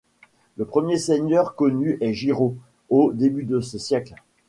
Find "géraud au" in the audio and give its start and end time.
2.13-3.13